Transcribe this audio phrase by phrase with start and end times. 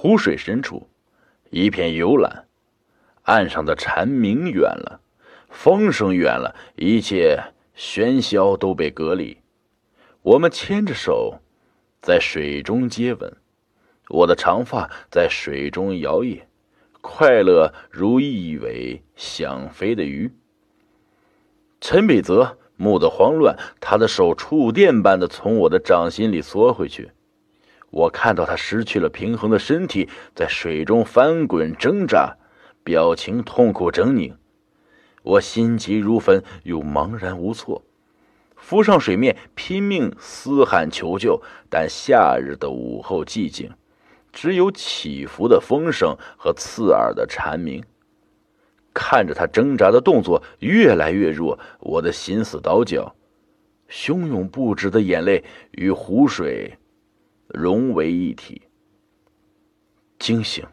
[0.00, 0.88] 湖水深处，
[1.50, 2.46] 一片幽蓝，
[3.24, 5.00] 岸上的蝉鸣远了，
[5.50, 7.36] 风声远了，一切
[7.76, 9.38] 喧嚣都被隔离。
[10.22, 11.40] 我们牵着手，
[12.00, 13.36] 在水中接吻，
[14.10, 16.42] 我的长发在水中摇曳，
[17.00, 20.30] 快乐如一尾想飞的鱼。
[21.80, 27.10] 陈北泽目的慌乱，他的手触电般的从我的掌心里缩回去。
[27.90, 32.36] 我看到他失去了平衡的身体在水中翻滚挣扎，
[32.84, 34.34] 表情痛苦狰狞。
[35.22, 37.82] 我心急如焚，又茫然无措，
[38.56, 41.42] 浮上水面，拼命嘶喊求救。
[41.70, 43.70] 但夏日的午后寂静，
[44.32, 47.82] 只有起伏的风声和刺耳的蝉鸣。
[48.94, 53.14] 看着他挣扎的动作越来越弱，我的心似刀绞，
[53.90, 56.76] 汹涌不止的眼泪与湖水。
[57.48, 58.62] 融为一体。
[60.18, 60.64] 惊醒，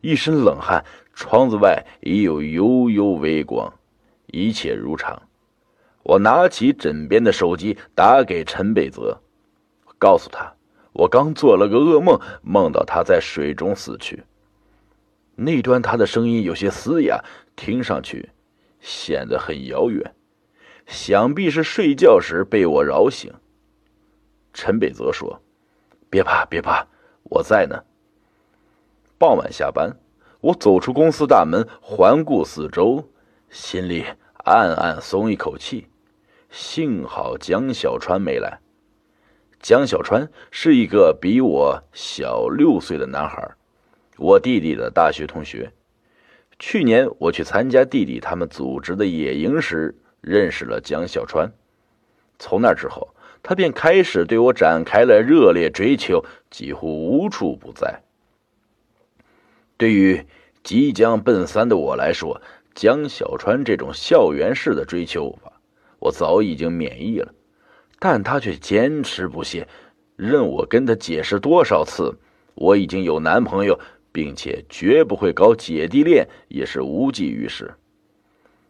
[0.00, 0.84] 一身冷汗。
[1.20, 3.74] 窗子外已有悠悠微光，
[4.26, 5.20] 一切如常。
[6.04, 9.20] 我拿起枕边的手机，打给陈北泽，
[9.98, 10.54] 告诉他
[10.92, 14.22] 我刚做了个噩梦，梦到他在水中死去。
[15.34, 17.24] 那端他的声音有些嘶哑，
[17.56, 18.30] 听上去
[18.78, 20.14] 显得很遥远，
[20.86, 23.34] 想必是睡觉时被我扰醒。
[24.52, 25.42] 陈北泽说。
[26.10, 26.86] 别怕，别怕，
[27.24, 27.84] 我在呢。
[29.18, 29.94] 傍晚下班，
[30.40, 33.10] 我走出公司大门，环顾四周，
[33.50, 34.06] 心里
[34.44, 35.88] 暗暗松一口气。
[36.50, 38.60] 幸好江小川没来。
[39.60, 43.46] 江小川是一个比我小六岁的男孩，
[44.16, 45.72] 我弟弟的大学同学。
[46.58, 51.52] 去年我去参加弟弟他们组织的野营时，认识了江小川。
[52.38, 53.14] 从那之后。
[53.48, 58.02] 他便开始对我展开了热烈追求，几乎无处不在。
[59.78, 60.26] 对于
[60.62, 62.42] 即将奔三的我来说，
[62.74, 65.50] 江小川这种校园式的追求法，
[65.98, 67.32] 我早已经免疫了。
[67.98, 69.66] 但他却坚持不懈，
[70.14, 72.18] 任我跟他解释多少次，
[72.54, 73.80] 我已经有男朋友，
[74.12, 77.72] 并且绝不会搞姐弟恋，也是无济于事。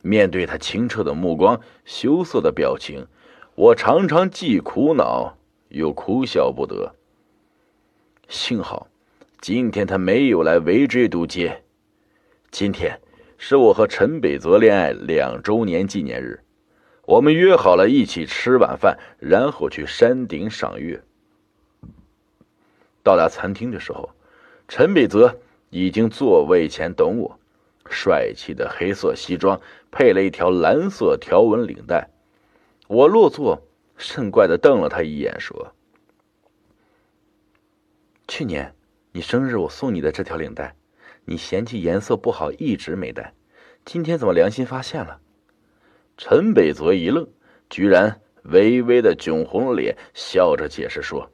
[0.00, 3.06] 面对他清澈的目光、羞涩的表情。
[3.54, 5.36] 我常常既苦恼
[5.68, 6.94] 又哭笑不得。
[8.26, 8.88] 幸好，
[9.42, 11.62] 今天他没有来围追堵截。
[12.50, 12.98] 今天
[13.36, 16.40] 是我和陈北泽恋爱两周年纪念日，
[17.04, 21.02] 我们约好了一起吃晚饭，然后去山顶赏月。
[23.02, 24.10] 到达餐厅的时候，
[24.66, 25.38] 陈北泽
[25.68, 27.38] 已经座位前等我，
[27.90, 32.08] 帅气的黑色西装配了一条蓝色条纹领带。
[32.92, 33.62] 我落座，
[33.96, 35.72] 甚怪的瞪了他一眼，说
[38.28, 38.74] ：“去年
[39.12, 40.76] 你生日我送你的这条领带，
[41.24, 43.32] 你嫌弃颜色不好，一直没戴。
[43.86, 45.22] 今天怎么良心发现了？”
[46.18, 47.26] 陈北泽一愣，
[47.70, 51.30] 居然微微的窘红了脸，笑着解释说：“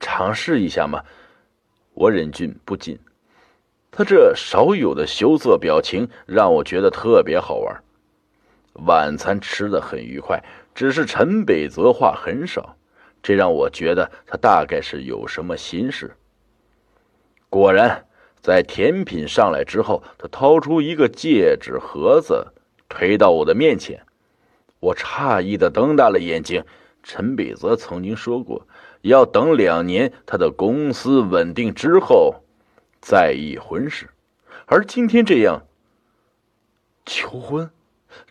[0.00, 1.04] 尝试一下嘛。”
[1.94, 2.98] 我忍俊不禁，
[3.92, 7.84] 他这少有的羞涩表情让我觉得特别好玩。
[8.74, 10.42] 晚餐吃的很愉快。
[10.74, 12.76] 只是陈北泽话很少，
[13.22, 16.16] 这让我觉得他大概是有什么心事。
[17.50, 18.06] 果然，
[18.40, 22.54] 在甜品上来之后，他掏出一个戒指盒子，
[22.88, 24.02] 推到我的面前。
[24.80, 26.64] 我诧异的瞪大了眼睛。
[27.04, 28.66] 陈北泽曾经说过，
[29.00, 32.44] 要等两年，他的公司稳定之后
[33.00, 34.08] 再议婚事。
[34.66, 35.66] 而今天这样
[37.04, 37.70] 求婚，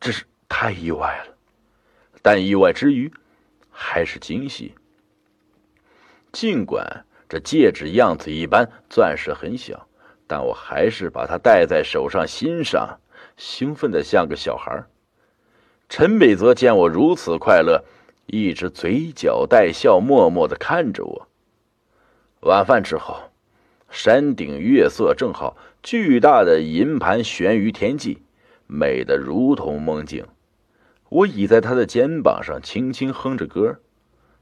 [0.00, 1.34] 真是太意外了。
[2.22, 3.12] 但意外之余，
[3.70, 4.74] 还是惊喜。
[6.32, 9.86] 尽管这戒指样子一般，钻石很小，
[10.26, 13.00] 但我还是把它戴在手上欣赏，
[13.36, 14.84] 兴奋的像个小孩。
[15.88, 17.84] 陈北泽见我如此快乐，
[18.26, 21.28] 一直嘴角带笑，默默的看着我。
[22.40, 23.30] 晚饭之后，
[23.90, 28.22] 山顶月色正好，巨大的银盘悬于天际，
[28.68, 30.24] 美得如同梦境。
[31.08, 33.80] 我倚在他的肩膀上，轻轻哼着歌。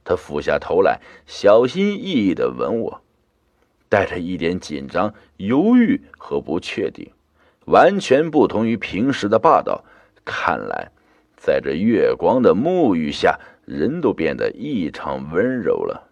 [0.04, 3.02] 他俯下头来，小心翼翼地吻我，
[3.88, 7.12] 带着一点紧张、犹豫和不确定，
[7.66, 9.84] 完全不同于平时的霸道。
[10.24, 10.90] 看来，
[11.36, 16.08] 在这月光的沐浴下，人都变得异常温柔了。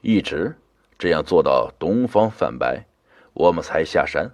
[0.00, 0.56] 一直
[0.98, 2.87] 这样做到东方泛白，
[3.38, 4.32] 我们才下山。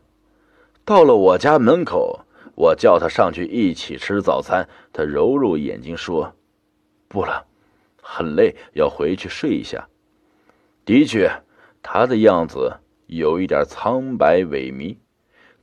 [0.82, 2.24] 到了我家门口，
[2.54, 4.66] 我叫他上去一起吃早餐。
[4.94, 6.34] 他揉揉眼睛说
[7.06, 7.44] ：“不了，
[8.00, 9.86] 很累，要回去睡一下。”
[10.86, 11.30] 的确，
[11.82, 14.96] 他的样子有一点苍白萎靡，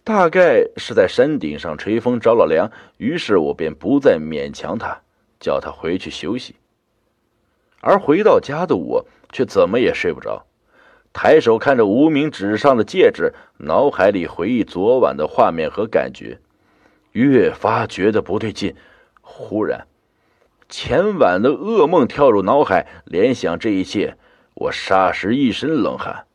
[0.04, 2.72] 大概是在山顶上吹风着了凉。
[2.98, 5.02] 于是我便不再勉强他，
[5.40, 6.56] 叫他回去休息。
[7.80, 10.46] 而回到家的我却怎么也睡不着，
[11.14, 16.40] 抬手看着无名指上的戒指，脑海里回忆昨晚的画面和感觉，
[17.12, 18.76] 越发觉得不对劲。
[19.22, 19.88] 忽然，
[20.70, 24.18] 前晚的噩梦跳入脑海，联想这一切，
[24.56, 26.26] 我霎时一身冷汗。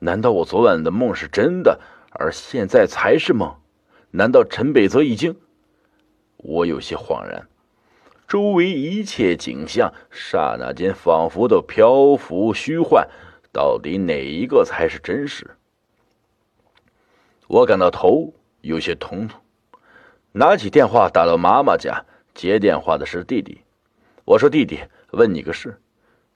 [0.00, 1.80] 难道我昨晚的梦是真的，
[2.10, 3.56] 而现在才是梦？
[4.10, 5.36] 难道陈北泽已经……
[6.36, 7.46] 我有些恍然。
[8.28, 13.08] 周围一切景象，刹那间仿佛都漂浮虚幻，
[13.56, 15.56] 到底哪一个才是真实？
[17.46, 19.40] 我感到头有些痛痛，
[20.32, 22.04] 拿起电话打到妈妈家，
[22.34, 23.62] 接电话的是弟弟。
[24.26, 24.80] 我说：“弟弟，
[25.12, 25.80] 问你个事。”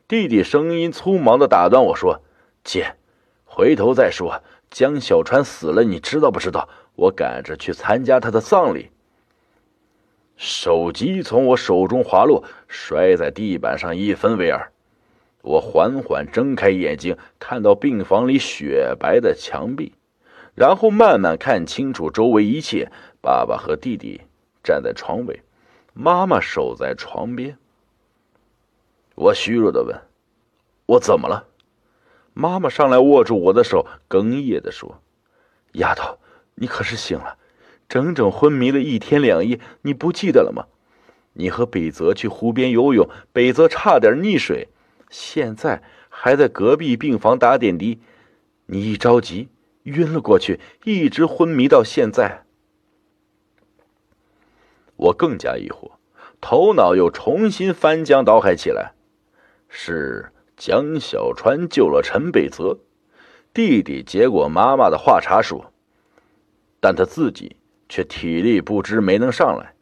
[0.09, 2.23] 弟弟声音匆忙的打断我说
[2.65, 2.97] ：“姐，
[3.45, 4.43] 回头再说。
[4.71, 6.71] 江小川死了，你知道不知道？
[6.95, 8.89] 我赶着去参加他的葬礼。”
[10.39, 14.73] 手机从我手中滑落，摔在地板上，一分为二。
[15.43, 19.95] 我缓缓睁开眼睛，看到病房里雪白的墙壁，
[20.55, 22.91] 然后慢慢看清楚周围一切。
[23.23, 24.23] 爸爸和弟弟
[24.63, 25.43] 站在床尾，
[25.93, 27.57] 妈妈守在床边。
[29.15, 29.95] 我虚弱的问
[30.87, 31.47] ：“我怎么了？”
[32.33, 35.03] 妈妈上来握住我的手，哽咽的说
[35.73, 36.19] ：“丫头，
[36.55, 37.37] 你可是醒了。”
[37.91, 40.67] 整整昏迷了一天两夜，你不记得了吗？
[41.33, 44.69] 你和北泽去湖边游泳，北泽差点溺水，
[45.11, 48.01] 现在还在隔壁病房打点滴。
[48.67, 49.49] 你一着急
[49.83, 52.45] 晕了过去，一直昏迷到现在。
[54.97, 55.91] 我更加疑惑，
[56.41, 58.93] 头脑又重新翻江倒海起来。
[59.69, 62.79] 是江小川救了陈北泽，
[63.53, 65.73] 弟弟接过妈妈的话茬说，
[66.81, 67.57] 但他自己。
[67.93, 69.75] 却体力不支，没能上来。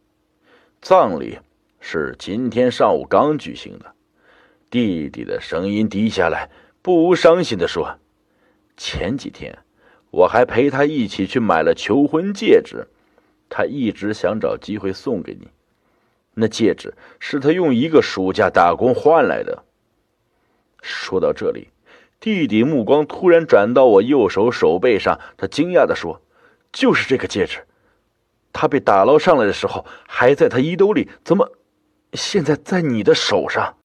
[0.80, 1.38] 葬礼
[1.78, 3.94] 是今天上午刚举行的。
[4.70, 6.50] 弟弟的声音低下来，
[6.82, 7.98] 不无伤心的说
[8.76, 9.58] ：“前几天
[10.10, 12.86] 我还陪他一起去买了求婚戒指，
[13.48, 15.48] 他一直想找机会送给你。
[16.34, 19.64] 那戒指是他用一个暑假打工换来的。”
[20.82, 21.68] 说到这里，
[22.20, 26.20] 弟弟目光突然转到我右手手背上，他惊讶的说
[26.70, 27.64] ：“就是这个戒指。”
[28.52, 31.52] 他被打捞上来的时候还在他衣兜里，怎么
[32.12, 33.76] 现在在你的手上？